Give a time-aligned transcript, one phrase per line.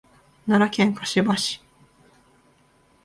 [0.47, 1.61] 奈良県香芝市